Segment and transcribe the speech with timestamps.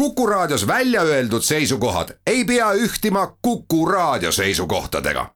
[0.00, 5.26] Kuku Raadios välja öeldud seisukohad ei pea ühtima Kuku Raadio seisukohtadega.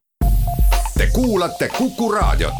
[0.98, 2.54] Te kuulate Kuku Raadiot.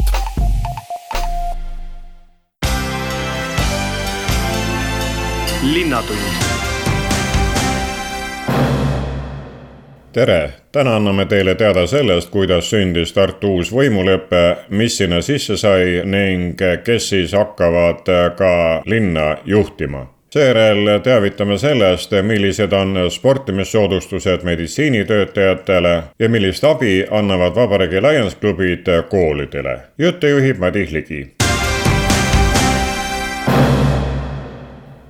[10.11, 16.01] tere, täna anname teile teada sellest, kuidas sündis Tartu uus võimulepe, mis sinna sisse sai
[16.05, 18.05] ning kes siis hakkavad
[18.37, 28.01] ka linna juhtima seejärel teavitame sellest, millised on sportimissoodustused meditsiinitöötajatele ja millist abi annavad Vabariigi
[28.01, 29.79] Lions klubid koolidele.
[29.97, 31.44] juttu juhib Madis Ligi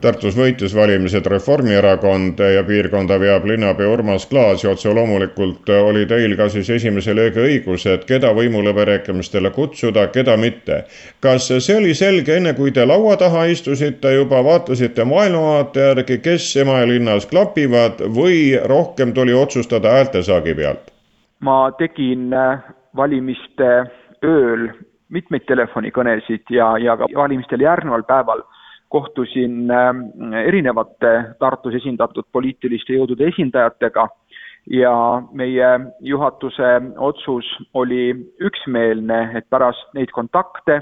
[0.05, 6.35] Tartus võitis valimised Reformierakond ja piirkonda veab linnapea Urmas Klaas ja otse loomulikult oli teil
[6.37, 10.83] ka siis esimese löögi õigus, et keda võimuläbirääkimistele kutsuda, keda mitte.
[11.25, 16.51] kas see oli selge, enne kui te laua taha istusite, juba vaatasite maailmavaate järgi, kes
[16.61, 20.91] Emajõe linnas klapivad või rohkem tuli otsustada häältesaagi pealt?
[21.41, 22.61] ma tegin äh,
[22.95, 23.71] valimiste
[24.21, 24.69] ööl
[25.09, 28.45] mitmeid telefonikõnesid ja, ja ka valimistele järgneval päeval
[28.89, 34.07] kohtusin ähm, erinevate Tartus esindatud poliitiliste jõudude esindajatega
[34.71, 35.69] ja meie
[36.01, 40.81] juhatuse otsus oli üksmeelne, et pärast neid kontakte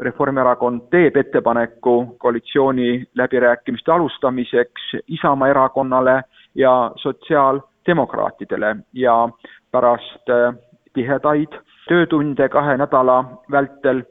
[0.00, 6.22] Reformierakond teeb ettepaneku koalitsiooni läbirääkimiste alustamiseks Isamaa erakonnale
[6.54, 9.28] ja sotsiaaldemokraatidele ja
[9.70, 10.54] pärast äh,
[10.94, 11.52] tihedaid
[11.88, 14.02] töötunde kahe nädala vältel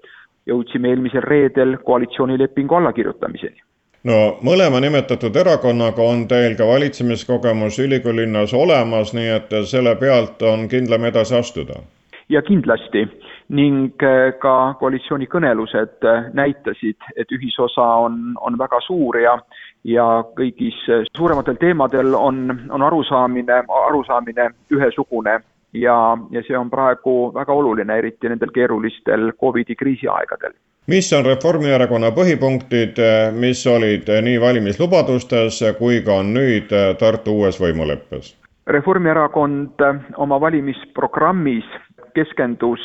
[0.47, 3.61] jõudsime eelmisel reedel koalitsioonilepingu allakirjutamiseni.
[4.03, 10.67] No mõlema nimetatud erakonnaga on teil ka valitsemiskogemus ülikoolilinnas olemas, nii et selle pealt on
[10.71, 11.81] kindlam edasi astuda?
[12.29, 13.07] ja kindlasti.
[13.49, 19.39] Ning äh, ka koalitsioonikõnelused äh, näitasid, et ühisosa on, on väga suur ja
[19.87, 20.05] ja
[20.37, 25.39] kõigis äh, suurematel teemadel on, on arusaamine, arusaamine ühesugune
[25.73, 30.53] ja, ja see on praegu väga oluline, eriti nendel keerulistel Covidi kriisiaegadel.
[30.87, 32.97] mis on Reformierakonna põhipunktid,
[33.37, 38.33] mis olid nii valimislubadustes kui ka nüüd Tartu uues võimuleppes?
[38.67, 39.81] Reformierakond
[40.17, 41.65] oma valimisprogrammis
[42.13, 42.81] keskendus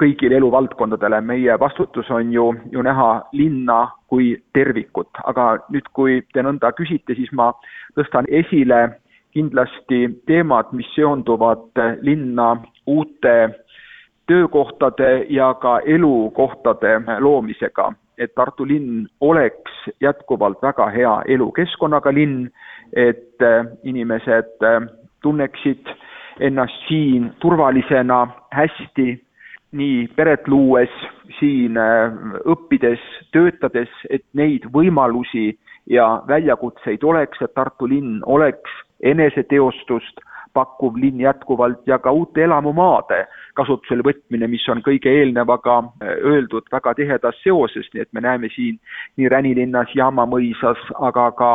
[0.00, 3.78] kõigile eluvaldkondadele, meie vastutus on ju, ju näha linna
[4.10, 7.52] kui tervikut, aga nüüd, kui te nõnda küsite, siis ma
[7.98, 8.88] tõstan esile
[9.34, 12.56] kindlasti teemad, mis seonduvad linna
[12.86, 13.50] uute
[14.26, 22.48] töökohtade ja ka elukohtade loomisega, et Tartu linn oleks jätkuvalt väga hea elukeskkonnaga linn,
[22.92, 23.42] et
[23.82, 24.64] inimesed
[25.22, 25.90] tunneksid
[26.40, 29.08] ennast siin turvalisena, hästi,
[29.74, 30.90] nii peret luues,
[31.38, 31.78] siin
[32.46, 33.02] õppides,
[33.34, 35.50] töötades, et neid võimalusi
[35.90, 38.70] ja väljakutseid oleks, et Tartu linn oleks
[39.02, 40.20] eneseteostust
[40.54, 43.24] pakkuv linn jätkuvalt ja ka uute elamumaade
[43.58, 48.50] kasutusele võtmine, mis on kõige eelnevaga äh, öeldud väga tihedas seoses, nii et me näeme
[48.54, 48.78] siin
[49.16, 51.50] nii Ränilinnas, Jaamamõisas, aga ka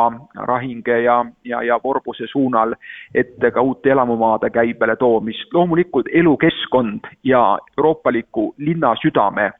[0.50, 2.76] Rahinge ja, ja, ja Vorbuse suunal
[3.14, 5.48] ette ka uute elamumaade käibele toomist.
[5.54, 9.50] loomulikult elukeskkond ja euroopaliku linna südame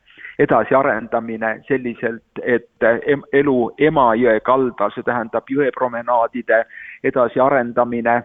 [0.40, 2.86] edasiarendamine selliselt, et
[3.32, 6.62] elu Emajõe kaldal, see tähendab jõepromenaadide
[7.04, 8.22] edasiarendamine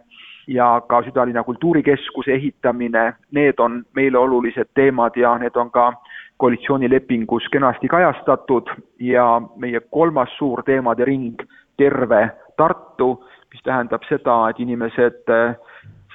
[0.48, 5.92] ja ka südalinna kultuurikeskuse ehitamine, need on meile olulised teemad ja need on ka
[6.38, 8.70] koalitsioonilepingus kenasti kajastatud.
[9.00, 11.42] Ja meie kolmas suur teemade ring,
[11.78, 15.28] terve Tartu, mis tähendab seda, et inimesed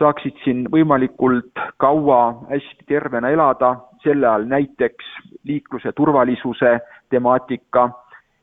[0.00, 5.06] saaksid siin võimalikult kaua hästi tervena elada, selle all näiteks
[5.44, 6.78] liikluse turvalisuse
[7.12, 7.90] temaatika,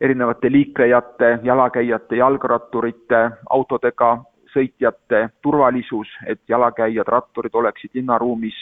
[0.02, 4.18] erinevate liiklejate, jalakäijate, jalgratturite, autodega
[4.54, 8.62] sõitjate turvalisus, et jalakäijad, ratturid oleksid linnaruumis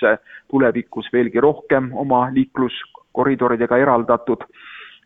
[0.51, 4.47] tulevikus veelgi rohkem oma liikluskoridoridega eraldatud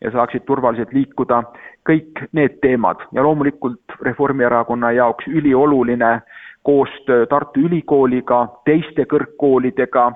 [0.02, 1.42] ja saaksid turvaliselt liikuda,
[1.90, 3.02] kõik need teemad.
[3.12, 6.20] Ja loomulikult Reformierakonna jaoks ülioluline
[6.64, 10.12] koostöö Tartu Ülikooliga, teiste kõrgkoolidega,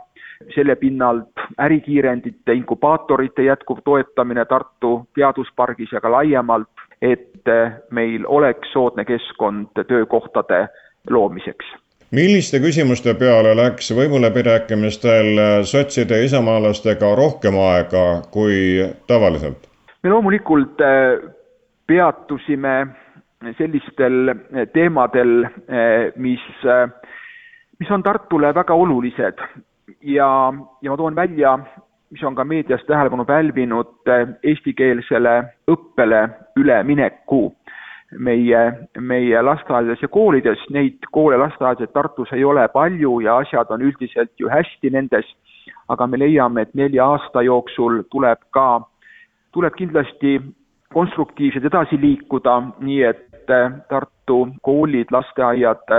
[0.56, 6.70] selle pinnalt ärikiirendite, inkubaatorite jätkuv toetamine Tartu teaduspargis ja ka laiemalt,
[7.02, 7.48] et
[7.92, 10.68] meil oleks soodne keskkond töökohtade
[11.10, 11.66] loomiseks
[12.14, 19.66] milliste küsimuste peale läks võimuläbirääkimistel sotside ja isamaalastega rohkem aega kui tavaliselt?
[20.04, 21.24] me loomulikult äh,
[21.88, 22.76] peatusime
[23.58, 26.88] sellistel eh, teemadel, eh, mis, eh,
[27.80, 29.42] mis on Tartule väga olulised
[30.02, 30.30] ja,
[30.82, 31.58] ja ma toon välja,
[32.14, 34.08] mis on ka meedias tähelepanu pälvinud,
[34.44, 35.42] eestikeelsele
[35.72, 37.56] õppele ülemineku.
[38.14, 38.60] meie,
[39.02, 44.30] meie lasteaedades ja koolides, neid koole, lasteaedasid Tartus ei ole palju ja asjad on üldiselt
[44.38, 45.26] ju hästi nendes,
[45.90, 48.84] aga me leiame, et nelja aasta jooksul tuleb ka,
[49.52, 50.36] tuleb kindlasti
[50.94, 53.33] konstruktiivselt edasi liikuda, nii et
[53.90, 55.90] Tartu koolid, lasteaiad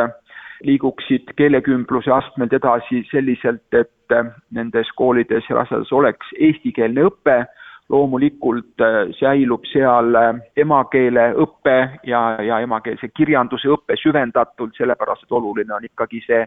[0.64, 4.14] liiguksid keelekümbluse astmelt edasi selliselt, et
[4.54, 7.44] nendes koolides ja lasteaedades oleks eestikeelne õpe.
[7.92, 11.74] Loomulikult äh, säilub seal äh, emakeele õpe
[12.08, 16.46] ja, ja emakeelse kirjanduse õpe süvendatult, sellepärast et oluline on ikkagi see,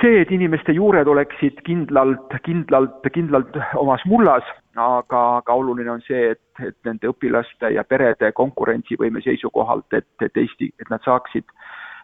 [0.00, 4.46] see, et inimeste juured oleksid kindlalt, kindlalt, kindlalt omas mullas,
[4.76, 10.42] aga, aga oluline on see, et, et nende õpilaste ja perede konkurentsivõime seisukohalt, et, et
[10.42, 11.48] Eesti, et nad saaksid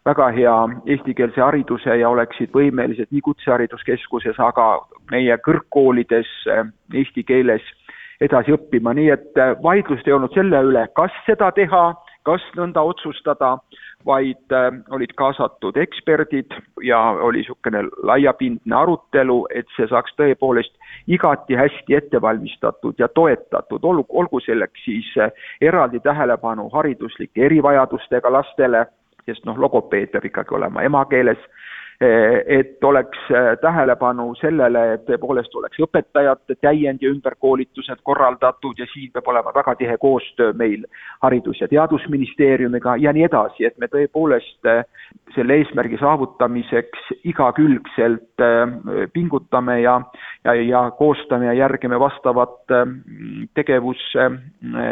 [0.06, 0.54] väga hea
[0.94, 6.64] eestikeelse hariduse ja oleksid võimelised nii kutsehariduskeskuses, aga meie kõrgkoolides äh,
[6.98, 7.62] eesti keeles
[8.22, 11.92] edasi õppima, nii et äh, vaidlust ei olnud selle üle, kas seda teha,
[12.26, 13.56] kas nõnda otsustada,
[14.06, 20.74] vaid äh, olid kaasatud eksperdid ja oli niisugune laiapindne arutelu, et see saaks tõepoolest
[21.06, 25.30] igati hästi ette valmistatud ja toetatud, olgu, olgu selleks siis äh,
[25.60, 28.86] eraldi tähelepanu hariduslike erivajadustega lastele,
[29.26, 31.38] sest noh, logopeed peab ikkagi olema emakeeles
[32.46, 39.12] et oleks eh, tähelepanu sellele, et tõepoolest oleks õpetajate täiend- ja ümberkoolitused korraldatud ja siin
[39.12, 40.86] peab olema väga tihe koostöö meil
[41.22, 44.84] Haridus- ja Teadusministeeriumiga ja nii edasi, et me tõepoolest eh,
[45.34, 48.42] selle eesmärgi saavutamiseks igakülgselt
[49.12, 50.00] pingutame ja,
[50.44, 52.74] ja, ja koostame ja järgime vastavat
[53.54, 54.16] tegevus-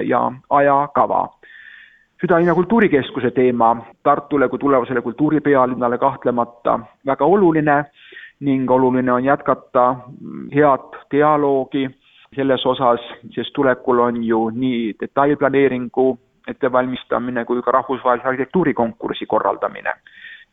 [0.04, 0.20] ja
[0.50, 1.28] ajakava
[2.20, 7.84] südalinna kultuurikeskuse teema Tartule kui tulevasele kultuuripealinnale kahtlemata väga oluline
[8.40, 9.96] ning oluline on jätkata
[10.54, 11.88] head dialoogi
[12.36, 13.00] selles osas,
[13.34, 16.18] sest tulekul on ju nii detailplaneeringu
[16.48, 19.92] ettevalmistamine kui ka rahvusvahelise arhitektuurikonkursi korraldamine.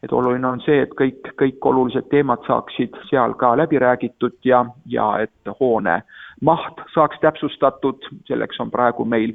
[0.03, 4.65] et oluline on see, et kõik, kõik olulised teemad saaksid seal ka läbi räägitud ja,
[4.85, 6.03] ja et hoone
[6.41, 9.33] maht saaks täpsustatud, selleks on praegu meil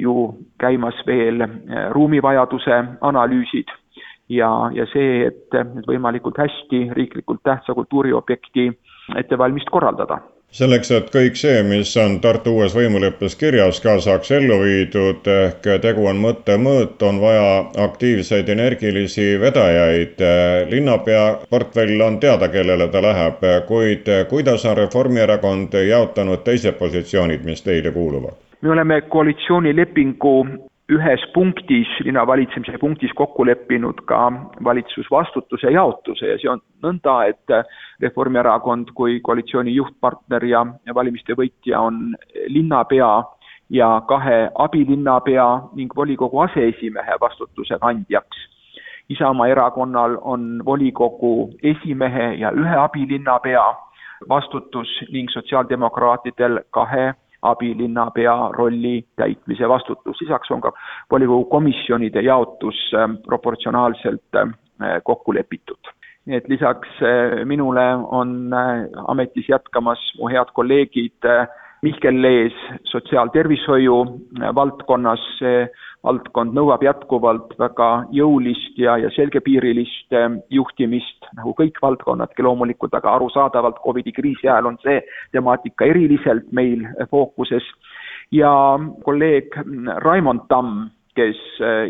[0.00, 0.14] ju
[0.60, 1.50] käimas veel eh,
[1.94, 3.70] ruumivajaduse analüüsid
[4.28, 8.70] ja, ja see, et nüüd võimalikult hästi riiklikult tähtsa kultuuriobjekti
[9.16, 10.20] ettevalmist korraldada
[10.58, 15.68] selleks, et kõik see, mis on Tartu uues võimuleppes kirjas, ka saaks ellu viidud, ehk
[15.84, 17.50] tegu on mõttemõõt, on vaja
[17.84, 20.24] aktiivseid energilisi vedajaid.
[20.70, 27.62] linnapea portfell on teada, kellele ta läheb, kuid kuidas on Reformierakond jaotanud teised positsioonid, mis
[27.62, 28.47] teile kuuluvad?
[28.62, 30.46] Me oleme koalitsioonilepingu
[30.88, 34.32] ühes punktis, linnavalitsemise punktis kokku leppinud ka
[34.64, 37.52] valitsusvastutuse jaotuse ja see on nõnda, et
[38.00, 40.64] Reformierakond kui koalitsiooni juhtpartner ja
[40.94, 42.16] valimiste võitja on
[42.48, 43.10] linnapea
[43.70, 48.46] ja kahe abilinnapea ning volikogu aseesimehe vastutuse kandjaks.
[49.08, 53.64] Isamaa erakonnal on volikogu esimehe ja ühe abilinnapea
[54.28, 57.12] vastutus ning sotsiaaldemokraatidel kahe
[57.42, 60.72] abilinnapea rolli täitmise vastutus, lisaks on ka
[61.10, 64.56] volikogu komisjonide jaotus ähm, proportsionaalselt ähm,
[65.04, 65.94] kokku lepitud.
[66.28, 71.46] nii et lisaks äh, minule on äh, ametis jätkamas mu head kolleegid äh,
[71.82, 72.54] Mihkel Lees
[72.90, 73.98] sotsiaaltervishoiu
[74.54, 75.22] valdkonnas,
[76.04, 83.14] valdkond nõuab jätkuvalt väga jõulist ja, ja selgepiirilist eh, juhtimist, nagu kõik valdkonnadki loomulikult, aga
[83.14, 85.00] arusaadavalt Covidi kriisi ajal on see
[85.34, 87.64] temaatika eriliselt meil fookuses.
[88.30, 88.50] ja
[89.04, 89.54] kolleeg
[90.04, 91.38] Raimond Tamm, kes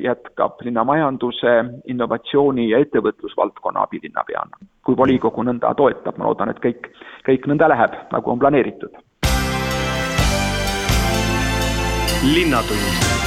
[0.03, 1.55] jätkab linnamajanduse,
[1.85, 4.57] innovatsiooni ja ettevõtlusvaldkonna abilinnapeana.
[4.85, 6.89] kui volikogu nõnda toetab, ma loodan, et kõik,
[7.29, 9.08] kõik nõnda läheb, nagu on planeeritud.
[12.23, 13.19] Linnatund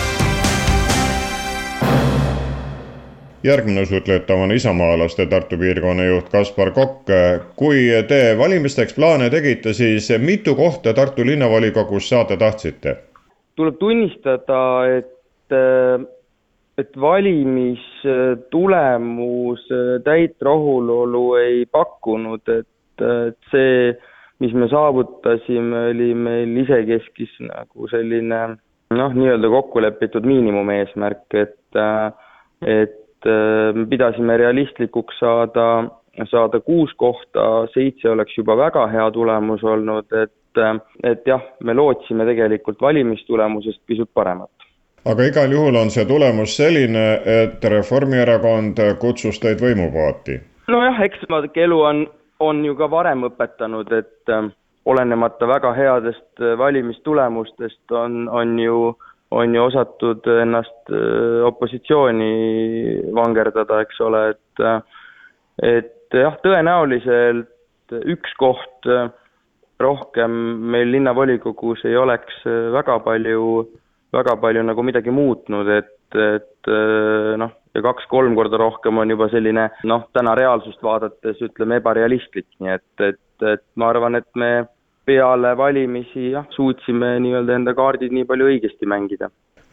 [3.44, 7.08] järgmine sutletav on isamaalaste Tartu piirkonna juht Kaspar Kokk.
[7.56, 12.98] kui te valimisteks plaane tegite, siis mitu kohta Tartu linnavolikogus saada tahtsite?
[13.56, 15.08] tuleb tunnistada, et,
[16.78, 19.70] et valimistulemus
[20.04, 22.68] täit rahulolu ei pakkunud, et,
[23.28, 23.94] et see,
[24.40, 28.58] mis me saavutasime, oli meil isekeskis nagu selline
[28.92, 31.80] noh, nii-öelda kokku lepitud miinimumeesmärk, et,
[32.62, 35.84] et Äh, me pidasime realistlikuks saada,
[36.32, 41.76] saada kuus kohta, seitse oleks juba väga hea tulemus olnud, et, äh, et jah, me
[41.78, 44.50] lootsime tegelikult valimistulemusest pisut paremat
[45.06, 50.40] aga igal juhul on see tulemus selline, et Reformierakond kutsus teid võimupaati.
[50.68, 51.22] nojah, eks
[51.56, 52.04] elu on,
[52.40, 54.50] on ju ka varem õpetanud, et äh,
[54.86, 58.92] olenemata väga headest valimistulemustest on, on ju
[59.32, 60.92] on ju osatud ennast
[61.48, 62.32] opositsiooni
[63.16, 64.64] vangerdada, eks ole, et
[65.64, 68.90] et jah, tõenäoliselt üks koht
[69.82, 70.36] rohkem
[70.74, 72.44] meil linnavolikogus ei oleks
[72.76, 73.64] väga palju,
[74.14, 76.72] väga palju nagu midagi muutnud, et, et
[77.42, 82.76] noh, ja kaks-kolm korda rohkem on juba selline noh, täna reaalsust vaadates ütleme ebarealistlik, nii
[82.76, 83.22] et, et,
[83.54, 84.52] et ma arvan, et me
[85.06, 89.32] peale valimisi jah, suutsime nii-öelda enda kaardid nii palju õigesti mängida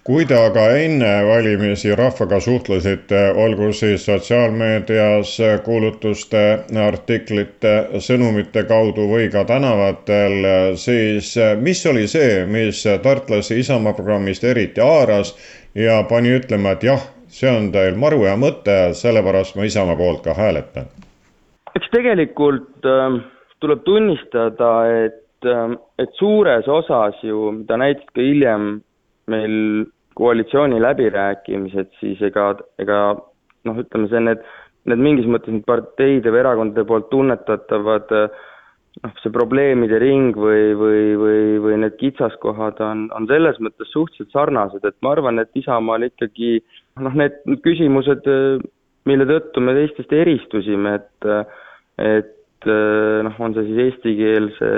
[0.08, 5.34] kui te aga enne valimisi rahvaga suhtlesite, olgu siis sotsiaalmeedias
[5.66, 6.44] kuulutuste,
[6.80, 7.74] artiklite,
[8.06, 10.48] sõnumite kaudu või ka tänavatel,
[10.80, 15.34] siis mis oli see, mis tartlasi Isamaa programmist eriti haaras
[15.76, 20.24] ja pani ütlema, et jah, see on teil maru hea mõte, sellepärast ma Isamaa poolt
[20.24, 20.88] ka hääletan?
[21.76, 23.20] eks tegelikult äh,
[23.62, 24.72] tuleb tunnistada,
[25.04, 28.68] et äh,, et suures osas ju, mida näitasid ka hiljem
[29.30, 29.56] meil
[30.18, 32.50] koalitsiooni läbirääkimised, siis ega,
[32.82, 32.98] ega
[33.68, 34.44] noh, ütleme see, need,
[34.90, 41.04] need mingis mõttes need parteide või erakondade poolt tunnetatavad noh, see probleemide ring või, või,
[41.20, 46.08] või, või need kitsaskohad on, on selles mõttes suhteliselt sarnased, et ma arvan, et Isamaal
[46.08, 46.56] ikkagi
[47.04, 48.26] noh, need küsimused,
[49.08, 51.32] mille tõttu me teistest eristusime, et
[51.98, 52.34] et
[52.66, 54.70] noh, on see siis eestikeelse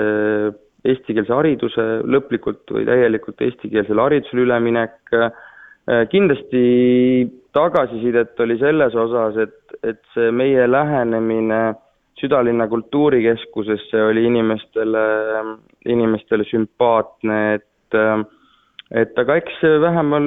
[0.87, 5.29] eestikeelse hariduse lõplikult või täielikult eestikeelsele haridusele üleminek, äh,
[6.09, 6.63] kindlasti
[7.53, 11.61] tagasisidet oli selles osas, et, et see meie lähenemine
[12.21, 15.05] südalinna kultuurikeskusesse oli inimestele,
[15.89, 17.67] inimestele sümpaatne, et
[18.91, 20.25] et aga eks vähemal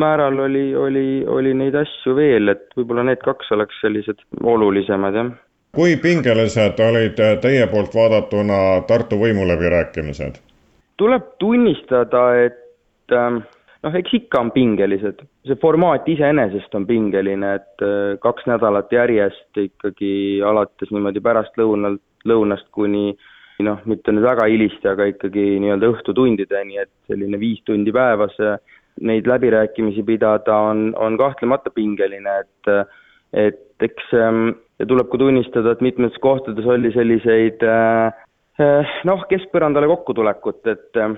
[0.00, 5.32] määral oli, oli, oli neid asju veel, et võib-olla need kaks oleks sellised olulisemad, jah
[5.74, 10.40] kui pingelised olid teie poolt vaadatuna Tartu võimuläbirääkimised?
[10.96, 13.40] tuleb tunnistada, et ähm,
[13.82, 19.58] noh, eks ikka on pingelised, see formaat iseenesest on pingeline, et äh, kaks nädalat järjest
[19.58, 20.14] ikkagi
[20.46, 23.10] alates niimoodi pärastlõunalt, lõunast kuni
[23.66, 28.56] noh, mitte nüüd väga hilisti, aga ikkagi nii-öelda õhtutundideni, et selline viis tundi päevas äh,
[29.02, 32.74] neid läbirääkimisi pidada on, on kahtlemata pingeline, et
[33.34, 34.52] et eks ähm,
[34.84, 38.12] ja tuleb ka tunnistada, et mitmetes kohtades oli selliseid äh,
[38.60, 41.16] äh, noh, keskpõrandale kokkutulekut, et äh,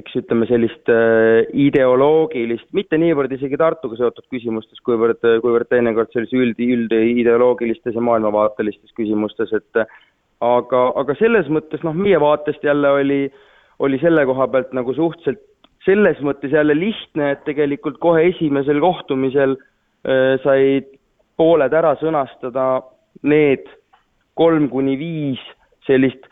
[0.00, 0.88] eks ütleme, sellist
[1.52, 8.96] ideoloogilist, mitte niivõrd isegi Tartuga seotud küsimustes, kuivõrd, kuivõrd teinekord sellise üld, üldideoloogilistes ja maailmavaatelistes
[8.96, 13.20] küsimustes, et aga, aga selles mõttes noh, meie vaatest jälle oli,
[13.84, 15.44] oli selle koha pealt nagu suhteliselt
[15.84, 20.88] selles mõttes jälle lihtne, et tegelikult kohe esimesel kohtumisel äh, said
[21.36, 22.66] pooled ära sõnastada
[23.22, 23.66] need
[24.34, 25.42] kolm kuni viis
[25.86, 26.28] sellist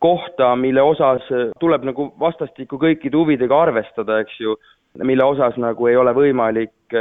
[0.00, 1.24] kohta, mille osas
[1.60, 4.56] tuleb nagu vastastikku kõikide huvidega arvestada, eks ju,
[5.04, 6.96] mille osas nagu ei ole võimalik,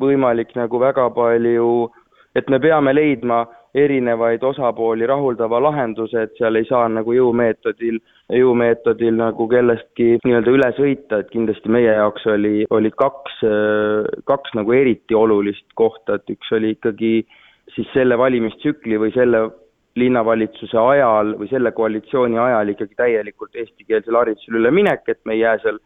[0.00, 1.68] võimalik nagu väga palju,
[2.34, 3.44] et me peame leidma
[3.74, 8.00] erinevaid osapooli rahuldava lahenduse, et seal ei saa nagu jõumeetodil,
[8.34, 13.40] jõumeetodil nagu kellestki nii-öelda üle sõita, et kindlasti meie jaoks oli, olid kaks,
[14.30, 17.40] kaks nagu eriti olulist kohta, et üks oli ikkagi äh,
[17.74, 19.46] siis selle valimistsükli või selle
[19.96, 25.58] linnavalitsuse ajal või selle koalitsiooni ajal ikkagi täielikult eestikeelsele haridusele üleminek, et me ei jää
[25.62, 25.78] seal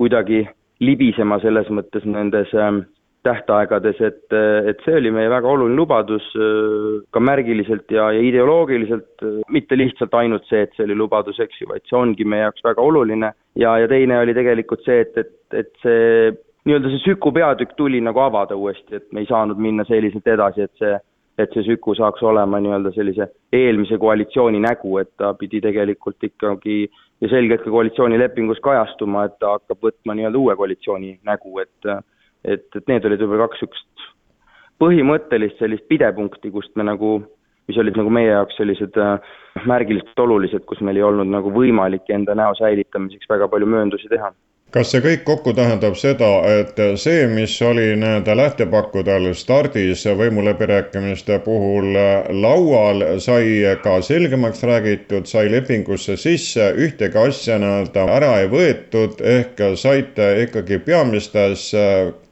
[0.00, 0.46] kuidagi
[0.80, 2.84] libisema selles mõttes nendes ähm,
[3.22, 4.32] tähtaegades, et,
[4.70, 9.76] et see oli meie väga oluline lubadus äh, ka märgiliselt ja, ja ideoloogiliselt, äh, mitte
[9.76, 12.80] lihtsalt ainult see, et see oli lubadus, eks ju, vaid see ongi meie jaoks väga
[12.84, 13.34] oluline.
[13.60, 16.32] Ja, ja teine oli tegelikult see, et, et, et see
[16.68, 20.64] nii-öelda see Süku peatükk tuli nagu avada uuesti, et me ei saanud minna selliselt edasi,
[20.64, 20.96] et see
[21.42, 26.82] et see Süku saaks olema nii-öelda sellise eelmise koalitsiooni nägu, et ta pidi tegelikult ikkagi
[27.20, 31.92] ja selgelt ka koalitsioonilepingus kajastuma, et ta hakkab võtma nii-öelda uue koalitsiooni nägu, et
[32.44, 34.06] et, et need olid võib-olla kaks niisugust
[34.80, 37.18] põhimõttelist sellist pidepunkti, kust me nagu,
[37.68, 39.34] mis olid nagu meie jaoks sellised noh,
[39.68, 44.32] märgiliselt olulised, kus meil ei olnud nagu võimalik enda näo säilitamiseks väga palju mööndusi teha
[44.74, 46.28] kas see kõik kokku tähendab seda,
[46.60, 51.96] et see, mis oli nii-öelda lähtepakkudel stardis võimuläbirääkimiste puhul
[52.42, 59.64] laual, sai ka selgemaks räägitud, sai lepingusse sisse, ühtegi asja nii-öelda ära ei võetud, ehk
[59.80, 61.70] saite ikkagi peamistes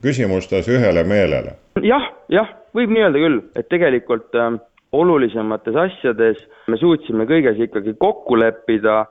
[0.03, 1.57] küsimustes ühele meelele?
[1.83, 4.57] jah, jah, võib nii öelda küll, et tegelikult äh,
[4.93, 9.05] olulisemates asjades me suutsime kõiges ikkagi kokku leppida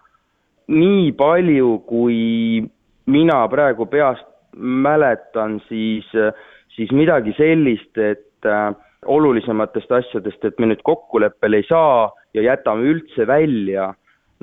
[0.67, 2.17] nii palju, kui
[3.07, 4.25] mina praegu peast
[4.57, 6.07] mäletan, siis,
[6.75, 8.71] siis midagi sellist, et äh,
[9.05, 13.91] olulisematest asjadest, et me nüüd kokkuleppele ei saa ja jätame üldse välja,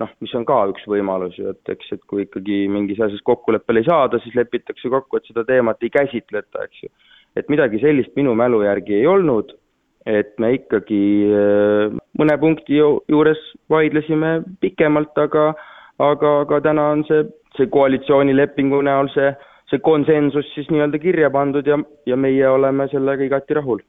[0.01, 3.83] noh, mis on ka üks võimalus ju, et eks, et kui ikkagi mingis asjas kokkuleppele
[3.83, 6.95] ei saada, siis lepitakse kokku, et seda teemat ei käsitleta, eks ju.
[7.35, 9.55] et midagi sellist minu mälu järgi ei olnud,
[10.07, 13.41] et me ikkagi äh, mõne punkti juures
[13.73, 15.53] vaidlesime pikemalt, aga
[16.03, 17.25] aga, aga täna on see,
[17.57, 19.33] see koalitsioonilepingu näol see,
[19.71, 23.83] see konsensus siis nii-öelda kirja pandud ja, ja meie oleme sellega igati rahul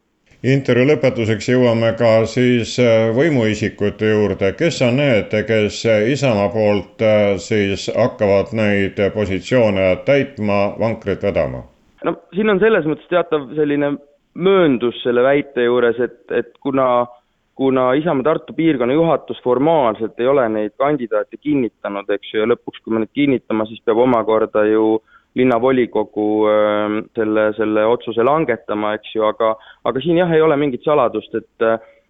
[0.46, 5.80] intervjuu lõpetuseks jõuame ka siis äh, võimuisikute juurde, kes on need, kes
[6.14, 11.64] Isamaa poolt äh, siis hakkavad neid positsioone täitma, vankrit vedama?
[12.06, 13.96] no siin on selles mõttes teatav selline
[14.36, 17.08] mööndus selle väite juures, et, et kuna
[17.56, 22.84] kuna Isamaa Tartu piirkonna juhatus formaalselt ei ole neid kandidaate kinnitanud, eks ju, ja lõpuks,
[22.84, 24.98] kui me need kinnitama, siis peab omakorda ju
[25.36, 29.56] linnavolikogu ähm, selle, selle otsuse langetama, eks ju, aga
[29.88, 31.68] aga siin jah, ei ole mingit saladust, et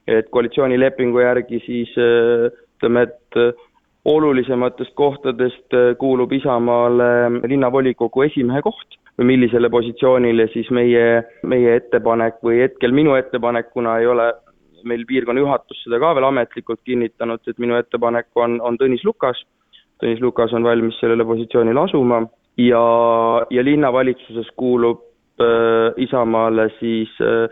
[0.08, 3.64] et koalitsioonilepingu järgi siis äh, ütleme, et äh,
[4.06, 12.38] olulisematest kohtadest äh, kuulub Isamaale linnavolikogu esimehe koht või millisele positsioonile siis meie, meie ettepanek
[12.46, 14.28] või hetkel minu ettepanek, kuna ei ole
[14.86, 19.42] meil piirkonna juhatus seda ka veel ametlikult kinnitanud, et minu ettepanek on, on Tõnis Lukas.
[20.02, 22.22] Tõnis Lukas on valmis sellele positsioonile asuma
[22.58, 22.84] ja,
[23.50, 25.02] ja linnavalitsuses kuulub
[25.40, 27.48] äh, Isamaale siis äh,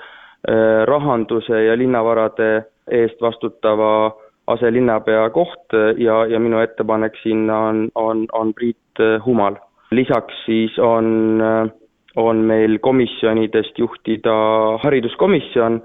[0.50, 4.12] äh, rahanduse ja linnavarade eest vastutava
[4.48, 9.56] aselinnapea koht ja, ja minu ettepanek sinna on, on, on Priit äh, Humal.
[9.92, 11.70] lisaks siis on, äh,
[12.16, 14.36] on meil komisjonidest juhtida
[14.84, 15.82] hariduskomisjon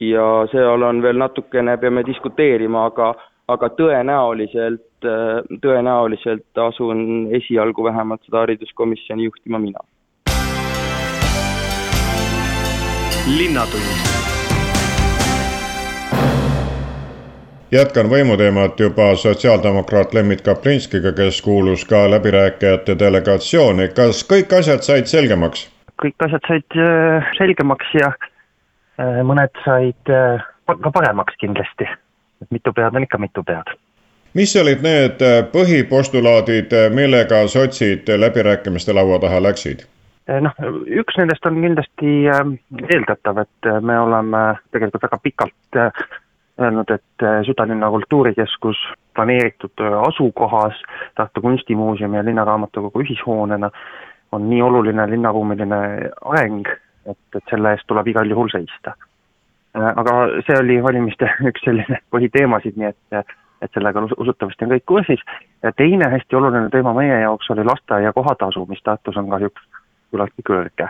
[0.00, 3.14] ja seal on veel natukene, peame diskuteerima, aga
[3.50, 5.06] aga tõenäoliselt,
[5.62, 7.00] tõenäoliselt asun
[7.34, 9.82] esialgu vähemalt seda hariduskomisjoni juhtima mina.
[13.30, 13.98] linnatund
[17.70, 23.88] jätkan võimuteemat juba sotsiaaldemokraat Lembit Kaplinskiga, kes kuulus ka läbirääkijate delegatsiooni.
[23.88, 25.68] kas kõik asjad said selgemaks?
[26.02, 28.12] kõik asjad said äh, selgemaks ja
[29.24, 31.88] mõned said äh, ka paremaks kindlasti
[32.42, 33.72] et mitu pead on ikka mitu pead.
[34.34, 39.82] mis olid need äh, põhipostulaadid, äh, millega sotsid läbirääkimiste laua taha läksid?
[40.30, 40.54] Äh, noh,
[40.86, 42.12] üks nendest on kindlasti
[42.94, 45.80] eeldatav, et me oleme tegelikult väga pikalt
[46.60, 48.78] öelnud, et Südalinna kultuurikeskus
[49.16, 50.78] planeeritud asukohas
[51.14, 53.70] Tartu Kunstimuuseumi ja Linnaraamatukogu ühishoonena
[54.32, 55.80] on nii oluline linnaruumiline
[56.20, 56.68] areng,
[57.06, 58.96] et, et selle eest tuleb igal juhul seista
[59.76, 60.14] Äh, aga
[60.46, 65.22] see oli valimiste üks selline põhiteemasid, nii et, et sellega usutavasti on kõik kursis.
[65.78, 69.62] teine hästi oluline teema meie jaoks oli lasteaia kohatasu, mis Tartus on kahjuks
[70.10, 70.88] küllaltki kõrge.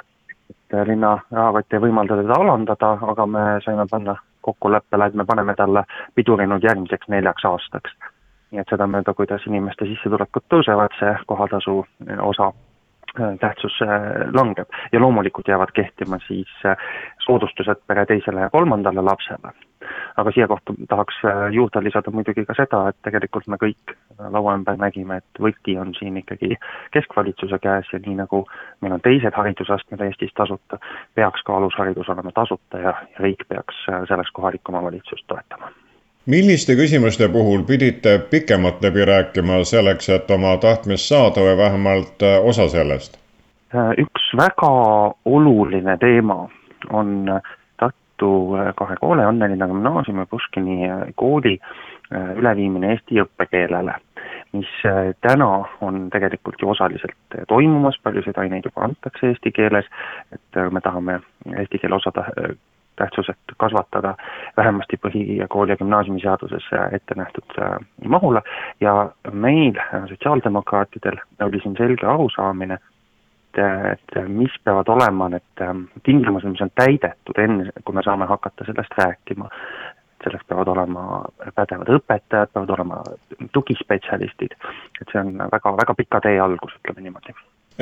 [0.50, 5.28] et äh, linna rahakott ei võimalda teda alandada, aga me saime panna kokkuleppele, et me
[5.28, 7.92] paneme talle piduri nüüd järgmiseks neljaks aastaks.
[8.50, 11.84] nii et sedamööda, kuidas inimeste sissetulekud tõusevad, see kohatasu
[12.32, 12.52] osa
[13.40, 13.88] tähtsus äh,
[14.34, 16.76] langeb ja loomulikult jäävad kehtima siis äh,
[17.24, 19.52] soodustused pere teisele ja kolmandale lapsele.
[20.16, 24.76] aga siia kohta tahaks juurde lisada muidugi ka seda, et tegelikult me kõik laua ümber
[24.76, 26.58] nägime, et võti on siin ikkagi
[26.92, 28.44] keskvalitsuse käes ja nii nagu
[28.80, 30.78] meil on teised haridusastmed Eestis tasuta,
[31.14, 35.72] peaks ka alusharidus olema tasuta ja riik peaks selleks kohalikku omavalitsust toetama
[36.30, 42.38] milliste küsimuste puhul pidite pikemalt läbi rääkima selleks, et oma tahtmist saada või vähemalt äh,
[42.52, 43.18] osa sellest?
[43.74, 44.70] Äh, üks väga
[45.24, 46.44] oluline teema
[46.90, 47.40] on
[47.82, 51.58] Tartu äh, kahe koole, Annelinna gümnaasiumi Puškini kooli
[52.10, 53.92] üleviimine eesti õppekeelele,
[54.58, 54.70] mis
[55.22, 55.50] täna
[55.86, 59.86] on tegelikult ju osaliselt toimumas, paljusid aineid juba antakse eesti keeles,
[60.34, 61.20] et me tahame
[61.54, 62.24] eesti keele osata
[63.00, 64.14] tähtsuselt kasvatada
[64.56, 68.42] vähemasti põhikooli ja gümnaasiumiseaduses ette nähtud äh, mahule.
[68.80, 72.78] Ja meil, äh, sotsiaaldemokraatidel, oli siin selge arusaamine,
[73.54, 75.76] et, et mis peavad olema need äh,
[76.08, 79.48] tingimused, mis on täidetud enne, kui me saame hakata sellest rääkima.
[80.20, 81.02] selleks peavad olema
[81.56, 82.98] pädevad õpetajad, peavad olema
[83.56, 84.52] tugispetsialistid,
[85.00, 87.32] et see on väga, väga pika tee algus, ütleme niimoodi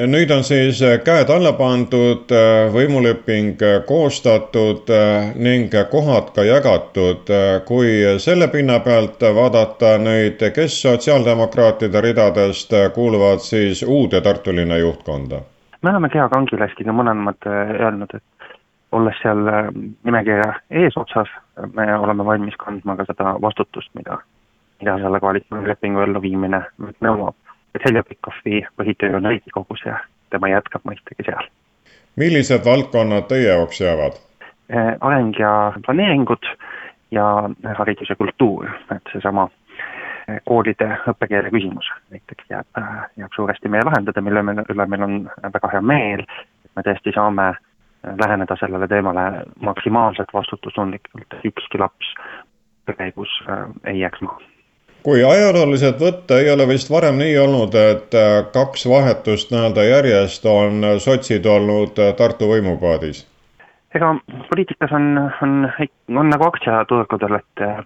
[0.07, 4.91] nüüd on siis äh, käed alla pandud, äh, võimuleping äh, koostatud
[5.35, 7.31] ning kohad ka jagatud.
[7.67, 15.41] kui selle pinna pealt vaadata nüüd, kes sotsiaaldemokraatide ridadest kuuluvad siis uude Tartu linna juhtkonda?
[15.83, 18.23] me oleme Gea Kangilastiga mõlemad öelnud, et
[18.93, 19.45] olles seal
[20.05, 21.29] nimekirja eesotsas,
[21.75, 24.19] me oleme valmis kandma ka seda vastutust, mida,
[24.81, 26.63] mida selle koalitsioonilepingu elluviimine
[27.05, 27.37] nõuab
[27.85, 29.99] Heljo Pikhofi põhitöö on Riigikogus ja
[30.31, 31.51] tema jätkab mõistagi seal.
[32.17, 34.19] millised valdkonnad teie jaoks jäävad?
[34.75, 36.45] Äh, areng ja planeeringud
[37.11, 37.25] ja
[37.79, 39.49] haridus ja kultuur, et seesama
[40.45, 42.81] koolide õppekeele küsimus näiteks jääb,
[43.17, 45.17] jääb suuresti meie lahendada, mille me, üle meil on
[45.55, 46.25] väga hea meel,
[46.65, 47.49] et me tõesti saame
[48.21, 49.25] läheneda sellele teemale
[49.65, 52.13] maksimaalselt vastutustundlikult, ükski laps
[52.99, 53.33] käigus
[53.85, 54.41] ei jääks maha
[55.03, 58.15] kui ajalooliselt võtta, ei ole vist varem nii olnud, et
[58.53, 63.27] kaks vahetust nii-öelda järjest on sotsid olnud Tartu võimupaadis?
[63.95, 64.15] ega
[64.51, 65.71] poliitikas on, on,
[66.17, 67.79] on nagu aktsiaturgudel, et äh,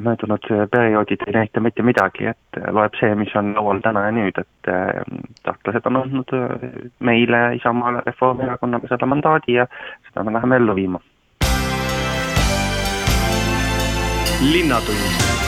[0.00, 4.38] möödunud perioodid ei näita mitte midagi, et loeb see, mis on laual täna ja nüüd,
[4.40, 5.02] et äh,
[5.46, 6.70] tahtlased on andnud äh,
[7.00, 9.68] meile, Isamaale, Reformierakonnale selle mandaadi ja
[10.08, 11.02] seda me läheme ellu viima.
[14.52, 15.45] linnatund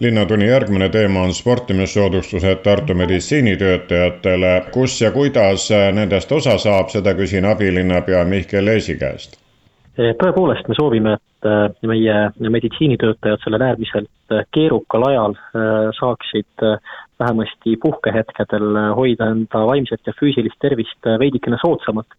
[0.00, 4.62] linnatunni järgmine teema on sportimissoodustused Tartu meditsiinitöötajatele.
[4.72, 9.38] kus ja kuidas nendest osa saab, seda küsin abilinnapea Mihkel Eesi käest.
[9.96, 16.66] tõepoolest, me soovime, et äh, meie meditsiinitöötajad sellel äärmiselt äh, keerukal ajal äh, saaksid
[17.18, 22.12] vähemasti puhkehetkedel hoida enda vaimset ja füüsilist tervist veidikene soodsamalt.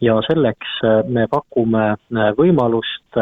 [0.00, 1.96] ja selleks me pakume
[2.38, 3.18] võimalust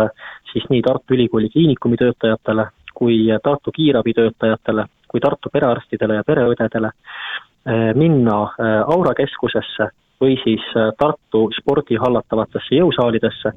[0.52, 7.94] siis nii Tartu Ülikooli Kliinikumi töötajatele kui Tartu kiirabitöötajatele, kui Tartu perearstidele ja pereõdedele eh,
[7.94, 13.54] minna eh, Aura keskusesse või siis eh, Tartu spordi hallatavatesse jõusaalidesse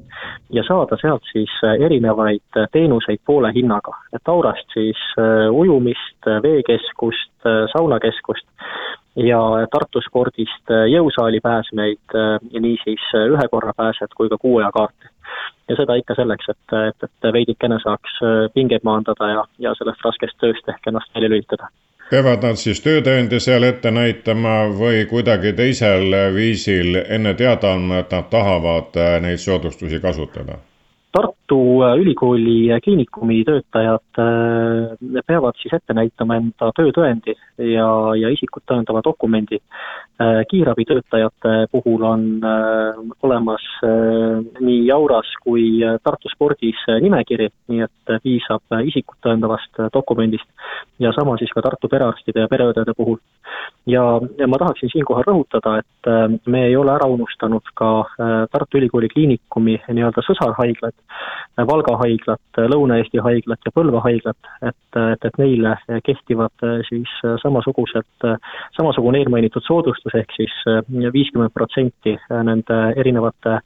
[0.54, 3.96] ja saada sealt siis erinevaid teenuseid poole hinnaga.
[4.14, 5.00] et Aurast siis
[5.50, 7.34] ujumist, veekeskust,
[7.74, 8.46] saunakeskust
[9.16, 9.40] ja
[9.72, 12.14] Tartu spordist jõusaali pääsmeid,
[12.60, 15.11] niisiis ühekorrapääset kui ka kuuajakaarti
[15.72, 20.04] ja seda ikka selleks, et, et, et veidikene saaks äh, pingeid maandada ja, ja sellest
[20.06, 21.70] raskest tööst ehk ennast välja lülitada.
[22.10, 28.12] peavad nad siis töötõendi seal ette näitama või kuidagi teisel viisil enne teada andma, et
[28.12, 30.60] nad tahavad äh, neid soodustusi kasutada?
[31.12, 37.34] Tartu äh, Ülikooli Kliinikumi töötajad äh, peavad siis ette näitama enda töötõendi
[37.68, 39.58] ja, ja isikut tõendava dokumendi.
[40.22, 42.24] Äh, kiirabitöötajate puhul on
[43.22, 43.64] olemas
[44.60, 50.48] nii Auras kui Tartu spordis nimekiri, nii et piisab isikut tõendavast dokumendist
[51.02, 53.18] ja sama siis ka Tartu perearstide ja pereõdede puhul.
[53.86, 54.02] ja,
[54.38, 57.92] ja ma tahaksin siinkohal rõhutada, et me ei ole ära unustanud ka
[58.52, 61.01] Tartu Ülikooli Kliinikumi nii-öelda sõsarhaiglat,
[61.68, 65.74] Valga haiglat, Lõuna-Eesti haiglat ja Põlva haiglat, et, et, et neile
[66.06, 67.10] kehtivad siis
[67.42, 68.26] samasugused,
[68.76, 70.54] samasugune eelmainitud soodustus, ehk siis
[70.88, 72.14] viiskümmend protsenti
[72.48, 73.58] nende erinevate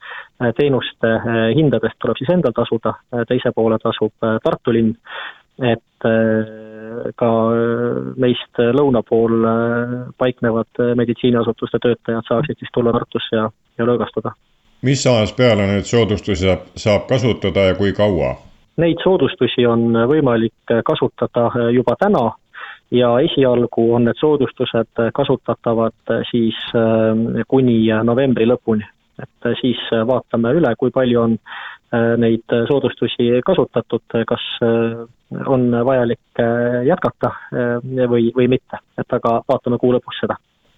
[0.58, 1.12] teenuste
[1.54, 2.96] hindadest tuleb siis endal tasuda,
[3.30, 4.96] teise poole tasub Tartu linn,
[5.62, 6.08] et
[7.16, 7.30] ka
[8.18, 9.46] meist lõuna pool
[10.18, 13.46] paiknevad meditsiiniasutuste töötajad saaksid siis tulla Tartusse ja,
[13.78, 14.34] ja lõõgastuda
[14.86, 18.36] mis ajast peale neid soodustusi saab, saab kasutada ja kui kaua?
[18.76, 22.26] Neid soodustusi on võimalik kasutada juba täna
[22.90, 28.86] ja esialgu on need soodustused kasutatavad siis äh, kuni novembri lõpuni.
[29.16, 35.06] et siis vaatame üle, kui palju on äh, neid soodustusi kasutatud, kas äh,
[35.46, 36.42] on vajalik
[36.86, 37.32] jätkata
[38.10, 40.36] või, või mitte, et aga vaatame kuu lõpus seda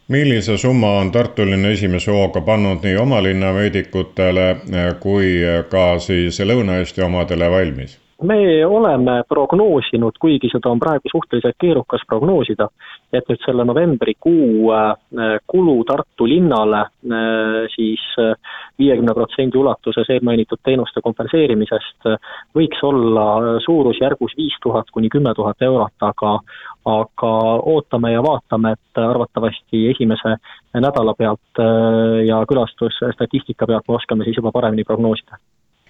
[0.09, 5.33] millise summa on Tartu linn esimese hooga pannud nii oma linna meedikutele eh, kui
[5.71, 7.99] ka siis Lõuna-Eesti omadele valmis?
[8.23, 12.67] Me oleme prognoosinud, kuigi seda on praegu suhteliselt keerukas prognoosida,
[13.15, 18.35] et nüüd selle novembrikuu äh, kulu Tartu linnale äh, siis äh,
[18.79, 22.11] viiekümne protsendi ulatuses eelmainitud teenuste kompenseerimisest
[22.59, 26.39] võiks olla suurusjärgus viis tuhat kuni kümme tuhat eurot, aga
[26.89, 27.31] aga
[27.69, 30.39] ootame ja vaatame, et arvatavasti esimese
[30.75, 31.61] nädala pealt
[32.27, 35.37] ja külastusstatistika pealt me oskame siis juba paremini prognoosida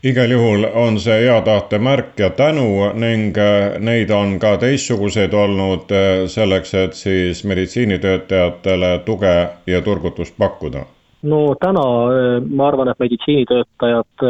[0.03, 5.35] igal juhul on see hea tahte märk ja tänu ning äh, neid on ka teistsuguseid
[5.35, 9.35] olnud äh, selleks, et siis meditsiinitöötajatele tuge
[9.67, 10.85] ja turgutust pakkuda?
[11.23, 14.27] no täna äh, ma arvan, et meditsiinitöötajad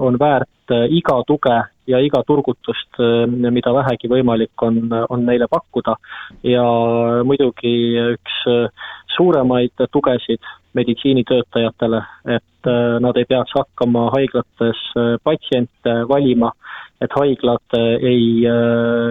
[0.00, 4.78] on väärt iga tuge ja iga turgutust, mida vähegi võimalik on,
[5.10, 5.96] on neile pakkuda
[6.46, 6.62] ja
[7.26, 7.72] muidugi
[8.14, 8.36] üks
[9.16, 10.46] suuremaid tugesid
[10.78, 12.02] meditsiinitöötajatele,
[12.36, 16.52] et äh, nad ei peaks hakkama haiglates äh, patsiente valima,
[17.00, 18.24] et haiglad äh, ei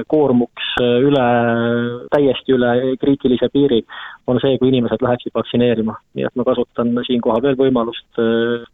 [0.07, 1.25] koormuks üle,
[2.13, 3.81] täiesti üle kriitilise piiri,
[4.27, 5.97] on see, kui inimesed läheksid vaktsineerima.
[6.15, 8.21] nii et ma kasutan siinkohal veel võimalust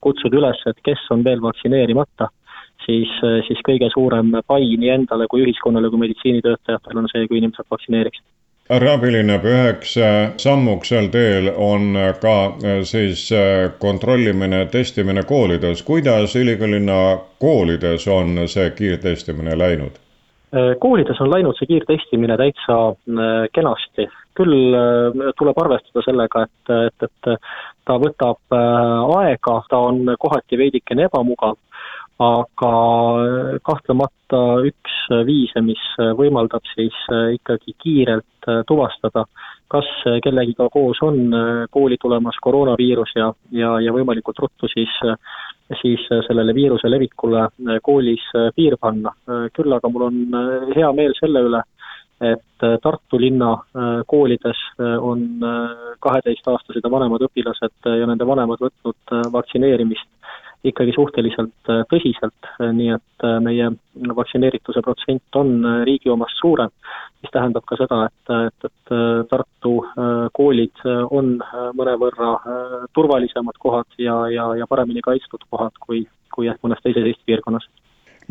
[0.04, 2.30] kutsuda üles, et kes on veel vaktsineerimata,
[2.86, 3.12] siis,
[3.48, 8.26] siis kõige suurem pai nii endale kui ühiskonnale kui meditsiinitöötajatele on see, kui inimesed vaktsineeriksid
[8.70, 13.28] härra abilinnapea, üheks äh, sammuks sel teel on äh, ka äh, siis
[13.80, 15.84] kontrollimine, testimine koolides.
[15.84, 20.02] kuidas ülikoolina koolides on see kiirtestimine läinud?
[20.80, 22.76] koolides on läinud see kiirtestimine täitsa
[23.54, 24.06] kenasti,
[24.40, 24.78] küll
[25.38, 27.50] tuleb arvestada sellega, et, et, et
[27.84, 31.58] ta võtab aega, ta on kohati veidikene ebamugav,
[32.22, 32.72] aga
[33.66, 34.94] kahtlemata üks
[35.28, 35.82] viise, mis
[36.18, 36.96] võimaldab siis
[37.36, 39.26] ikkagi kiirelt tuvastada,
[39.68, 39.90] kas
[40.24, 41.28] kellegiga koos on
[41.74, 44.94] kooli tulemas koroonaviirus ja, ja, ja võimalikult ruttu siis,
[45.82, 47.50] siis sellele viiruse levikule
[47.84, 48.26] koolis
[48.56, 49.12] piir panna.
[49.54, 50.20] küll aga mul on
[50.76, 51.64] hea meel selle üle,
[52.24, 52.42] et
[52.82, 53.58] Tartu linna
[54.08, 55.26] koolides on
[56.00, 60.08] kaheteistaastased ja vanemad õpilased ja nende vanemad võtnud vaktsineerimist
[60.64, 63.70] ikkagi suhteliselt äh, tõsiselt, nii et äh, meie
[64.20, 66.72] vaktsineerituse protsent on äh, riigi omast suurem,
[67.24, 68.94] mis tähendab ka seda, et, et, et
[69.32, 69.80] Tartu
[70.38, 71.32] koolid on
[71.74, 72.36] mõnevõrra
[72.94, 76.04] turvalisemad kohad ja, ja, ja paremini kaitstud kohad kui,
[76.36, 77.66] kui ehk mõnes teises Eesti piirkonnas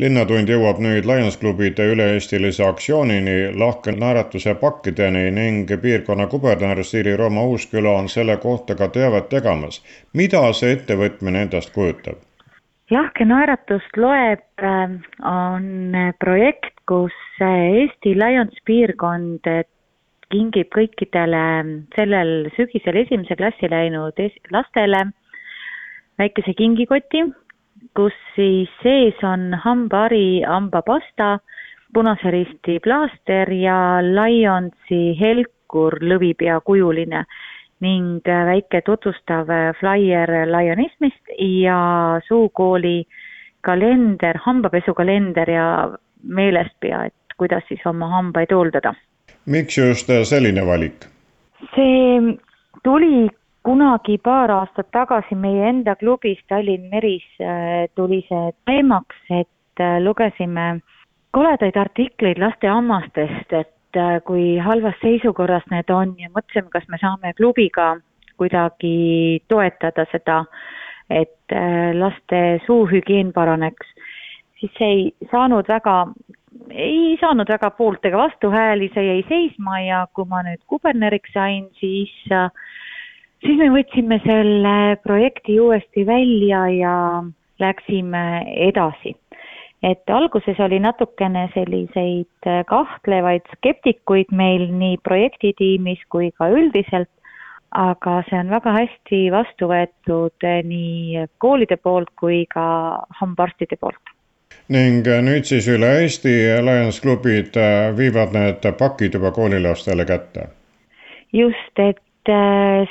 [0.01, 7.45] linnatund jõuab nüüd Lions klubide üle-eestilise aktsioonini, lahke naeratuse pakkideni ning piirkonna kuberner Siiri Rooma
[7.51, 9.81] Uusküla on selle kohta ka teavet tegemas.
[10.13, 12.19] mida see ettevõtmine endast kujutab?
[12.91, 19.63] lahke naeratust loeb äh, on projekt, kus äh, Eesti Lions piirkond äh,
[20.29, 21.45] kingib kõikidele
[21.95, 24.19] sellel sügisel esimese klassi läinud
[24.51, 25.05] lastele
[26.19, 27.23] väikese kingikoti
[27.95, 31.39] kus siis sees on hambahari, hambapasta,
[31.93, 37.21] Punase Risti plaaster ja Lionsi helkur lõvipeakujuline
[37.85, 39.47] ning väike tutvustav
[39.79, 43.05] flaier Lionismist ja suukooli
[43.61, 45.67] kalender, hambapesukalender ja
[46.23, 48.93] meelespea, et kuidas siis oma hambaid hooldada.
[49.45, 51.05] miks just selline valik?
[51.75, 52.19] see
[52.83, 53.29] tuli
[53.65, 59.97] kunagi paar aastat tagasi meie enda klubis Tallinn Meris äh, tuli see teemaks, et äh,
[60.03, 60.81] lugesime
[61.35, 67.01] koledaid artikleid laste hammastest, et äh, kui halvas seisukorras need on ja mõtlesime, kas me
[67.01, 67.95] saame klubiga
[68.37, 70.43] kuidagi toetada seda,
[71.09, 71.53] et
[71.95, 73.87] laste suuhügieen paraneks,
[74.59, 75.93] siis see ei saanud väga,
[76.73, 81.69] ei saanud väga poolt ega vastuhääli, see jäi seisma ja kui ma nüüd kuberneriks sain,
[81.79, 82.49] siis äh,
[83.45, 86.95] siis me võtsime selle projekti uuesti välja ja
[87.61, 88.25] läksime
[88.69, 89.15] edasi.
[89.85, 97.11] et alguses oli natukene selliseid kahtlevaid skeptikuid meil nii projektitiimis kui ka üldiselt,
[97.71, 102.65] aga see on väga hästi vastu võetud nii koolide poolt kui ka
[103.19, 104.15] hambaarstide poolt
[104.73, 106.33] ning nüüd siis üle Eesti
[106.65, 107.59] Lions klubid
[107.97, 110.49] viivad need pakid juba koolilastele kätte?
[111.33, 112.01] just, et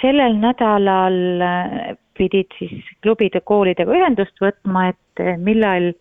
[0.01, 5.93] sellel nädalal äh, pidid siis klubid ja koolidega ühendust võtma, et äh, millal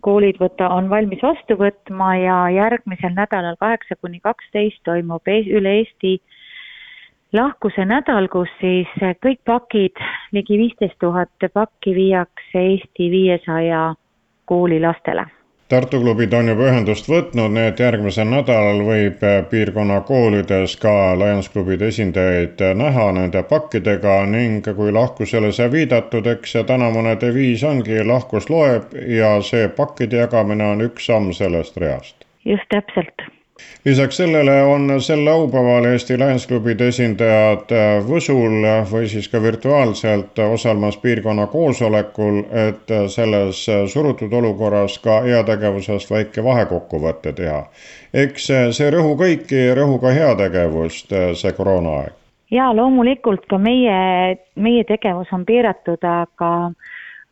[0.00, 6.16] koolid võta, on valmis vastu võtma ja järgmisel nädalal kaheksa kuni kaksteist toimub üle Eesti
[7.36, 8.88] lahkuse nädal, kus siis
[9.22, 10.00] kõik pakid,
[10.32, 13.90] ligi viisteist tuhat pakki viiakse Eesti viiesaja
[14.48, 15.28] kooli lastele
[15.70, 19.20] Tartu klubid on juba ühendust võtnud, nii et järgmisel nädalal võib
[19.52, 26.56] piirkonna koolides ka Lions klubide esindajaid näha nende pakkidega ning kui lahkusele sai viidatud, eks
[26.56, 32.16] see tänavune deviis ongi lahkus loeb ja see pakkide jagamine on üks samm sellest reast.
[32.44, 33.30] just täpselt
[33.84, 40.38] lisaks sellele on sel laupäeval Eesti Lions klubide esindajad äh, Võsul või siis ka virtuaalselt
[40.38, 47.64] osalemas piirkonna koosolekul, et selles surutud olukorras ka heategevusest väike vahekokkuvõte teha.
[48.14, 48.46] eks
[48.76, 52.12] see rõhu kõiki, rõhu ka heategevust, see koroonaaeg.
[52.50, 56.50] jaa, loomulikult ka meie, meie tegevus on piiratud, aga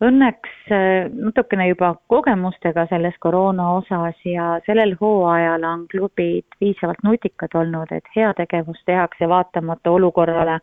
[0.04, 7.54] õnneks äh, natukene juba kogemustega selles koroona osas ja sellel hooajal on klubid piisavalt nutikad
[7.54, 10.60] olnud, et heategevust tehakse vaatamata olukorrale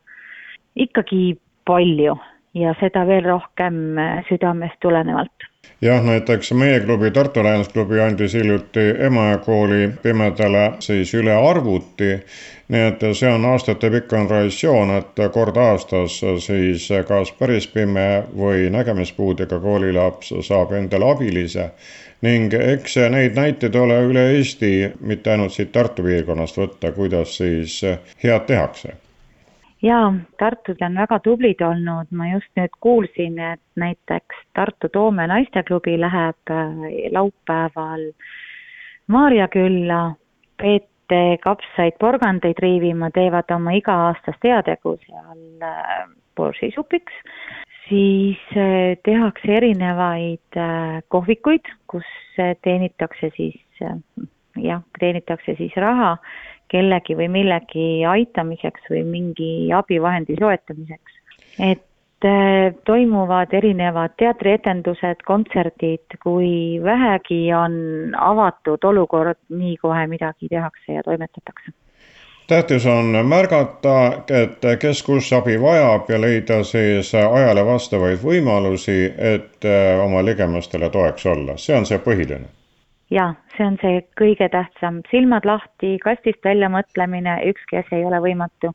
[0.76, 2.16] ikkagi palju
[2.56, 5.52] ja seda veel rohkem äh, südamest tulenevalt.
[5.82, 12.14] Jah, näiteks meie klubi, Tartu Lions klubi andis hiljuti Emajõe kooli pimedale siis üle arvuti.
[12.70, 16.16] nii et see on aastatepikkune traditsioon, et kord aastas
[16.46, 21.70] siis kas päris pime või nägemispuudega koolilaps saab endale abilise.
[22.22, 27.82] Ning eks neid näiteid ole üle Eesti, mitte ainult siit Tartu piirkonnast võtta, kuidas siis
[28.24, 28.96] head tehakse
[29.86, 35.98] jaa, Tartud on väga tublid olnud, ma just nüüd kuulsin, et näiteks Tartu Toome naisteklubi
[36.02, 38.12] läheb äh, laupäeval
[39.08, 40.16] Maarja külla.
[40.58, 47.14] Peete kapsaid porgandeid riivima, teevad oma iga-aastast heategu seal äh, borsisupiks,
[47.90, 50.62] siis äh, tehakse erinevaid
[51.14, 53.84] kohvikuid, kus teenitakse siis
[54.56, 56.16] jah, teenitakse siis raha
[56.72, 61.20] kellegi või millegi aitamiseks või mingi abivahendi soetamiseks.
[61.60, 67.78] et äh, toimuvad erinevad teatrietendused, kontserdid, kui vähegi on
[68.18, 71.72] avatud olukord, nii kohe midagi tehakse ja toimetatakse.
[72.48, 73.96] Tähtis on märgata,
[74.30, 80.90] et kes kus abi vajab ja leida siis ajale vastavaid võimalusi, et äh, oma ligemastele
[80.90, 82.52] toeks olla, see on see põhiline
[83.12, 88.22] jaa, see on see kõige tähtsam, silmad lahti, kastist välja mõtlemine, ükski asi ei ole
[88.24, 88.74] võimatu.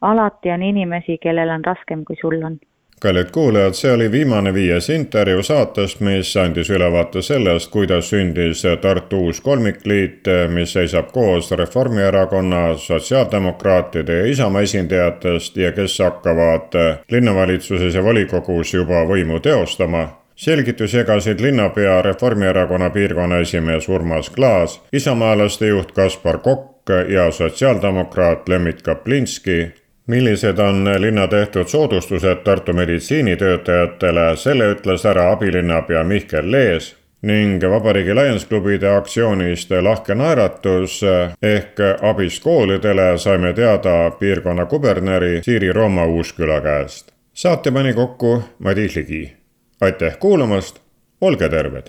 [0.00, 2.58] alati on inimesi, kellel on raskem, kui sul on.
[3.02, 9.20] Kallid kuulajad, see oli viimane viies intervjuu saatest, mis andis ülevaate sellest, kuidas sündis Tartu
[9.26, 16.74] uus kolmikliit, mis seisab koos Reformierakonna, sotsiaaldemokraatide ja Isamaa esindajatest ja kes hakkavad
[17.10, 25.66] linnavalitsuses ja volikogus juba võimu teostama selgitusi jagasid linnapea Reformierakonna piirkonna esimees Urmas Klaas, isamaalaste
[25.66, 29.70] juht Kaspar Kokk ja sotsiaaldemokraat Lembit Kaplinski.
[30.06, 38.14] millised on linna tehtud soodustused Tartu meditsiinitöötajatele, selle ütles ära abilinnapea Mihkel Lees ning Vabariigi
[38.14, 41.00] Lions-klubide aktsioonist Lahke naeratus
[41.42, 47.12] ehk abist koolidele saime teada piirkonna kuberneri Siiri Rooma Uusküla käest.
[47.34, 49.38] saate pani kokku Madis Ligi
[49.80, 50.80] aitäh kuulamast,
[51.20, 51.86] olge terved.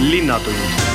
[0.00, 0.91] linnatund